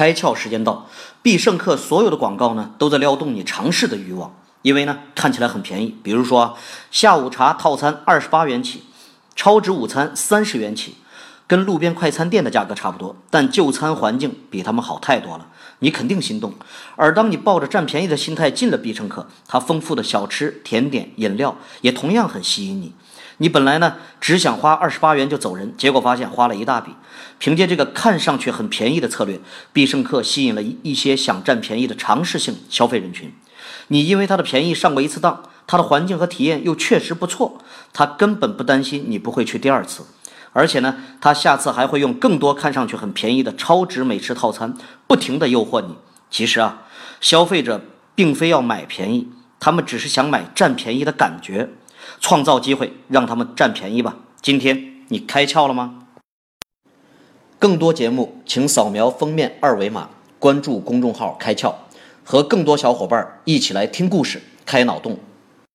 [0.00, 0.88] 开窍时间到，
[1.20, 5.94] 必胜客所有的广告呢，都在撩动你尝试的欲望，因为呢看起来很便宜。
[6.02, 6.56] 比如说
[6.90, 8.84] 下午茶套餐二十八元起，
[9.36, 10.94] 超值午餐三十元起，
[11.46, 15.46] 跟路边快餐店的价格差不多，但就餐环境比他们好太多了，
[15.80, 16.54] 你肯定心动。
[16.96, 22.94] 而当你抱着占便宜的心态进了必胜客，它丰富的小吃、甜点、饮料也同样很吸引你。
[23.42, 26.92] 你本来呢只想花二十八元就走人，结果发现花了一大笔。
[27.38, 29.40] 凭借这个看上去很便宜的策略，
[29.72, 33.32] 必胜客吸引了一一些想占便宜的尝试性消费人群。
[33.88, 37.58] 你因为它的便宜上过一次当，它的环境和体验又确实不错，
[37.94, 40.04] 他根本不担心你不会去第二次。
[40.52, 44.74] 而且呢，他下次还会用更多看上去很便宜的超值美食套餐，
[45.06, 45.94] 不停地诱惑你。
[46.28, 46.82] 其实啊，
[47.22, 47.80] 消费者
[48.14, 51.70] 并非要买便宜，他们只是想买占便宜的感觉。
[52.20, 54.16] 创造机会，让他们占便宜吧。
[54.40, 56.06] 今天你开窍了吗？
[57.58, 61.74] 更多节目，请扫描封面二维码，关注公众号“开窍”，
[62.24, 65.18] 和更多小伙伴一起来听故事、开脑洞。